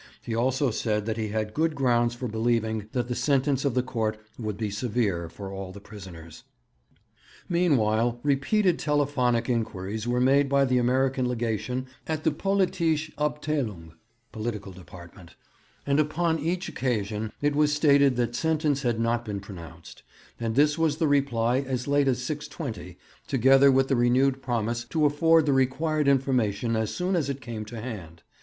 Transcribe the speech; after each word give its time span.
He 0.23 0.33
also 0.33 0.71
said 0.71 1.05
that 1.05 1.17
he 1.17 1.27
had 1.27 1.53
good 1.53 1.75
grounds 1.75 2.15
for 2.15 2.27
believing 2.27 2.87
that 2.91 3.07
the 3.07 3.13
sentence 3.13 3.63
of 3.63 3.75
the 3.75 3.83
court 3.83 4.17
would 4.39 4.57
be 4.57 4.71
severe 4.71 5.29
for 5.29 5.53
all 5.53 5.71
the 5.71 5.79
prisoners. 5.79 6.43
Meanwhile 7.47 8.19
repeated 8.23 8.79
telephonic 8.79 9.47
inquiries 9.47 10.07
were 10.07 10.19
made 10.19 10.49
by 10.49 10.65
the 10.65 10.79
American 10.79 11.29
Legation 11.29 11.85
at 12.07 12.23
the 12.23 12.31
Politische 12.31 13.13
Abteilung 13.19 13.91
(Political 14.31 14.71
Department), 14.71 15.35
and 15.85 15.99
upon 15.99 16.39
each 16.39 16.67
occasion 16.67 17.31
it 17.39 17.55
was 17.55 17.71
stated 17.71 18.15
that 18.15 18.33
sentence 18.35 18.81
had 18.81 18.99
not 18.99 19.23
been 19.23 19.39
pronounced; 19.39 20.01
and 20.39 20.55
this 20.55 20.79
was 20.79 20.97
the 20.97 21.07
reply 21.07 21.59
as 21.59 21.87
late 21.87 22.07
as 22.07 22.17
6.20, 22.21 22.95
together 23.27 23.71
with 23.71 23.87
the 23.87 23.95
renewed 23.95 24.41
promise 24.41 24.83
to 24.85 25.05
afford 25.05 25.45
the 25.45 25.53
required 25.53 26.07
information 26.07 26.75
as 26.75 26.91
soon 26.91 27.15
as 27.15 27.29
it 27.29 27.39
came 27.39 27.63
to 27.65 27.79
hand. 27.79 28.23